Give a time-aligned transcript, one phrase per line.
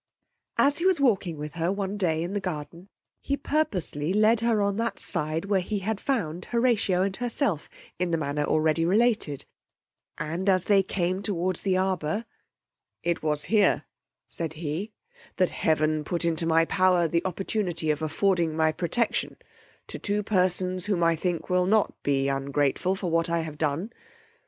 [0.57, 4.59] As he was walking with her one day in the garden, he purposely led her
[4.59, 9.45] on that side where he had found Horatio and herself in the manner already related;
[10.17, 12.25] and as they came towards the arbour,
[13.03, 13.85] It was here,
[14.27, 14.91] said he,
[15.37, 19.37] that heaven put into my power the opportunity of affording my protection
[19.85, 23.91] to two persons whom I think will not be ungrateful for what I have done.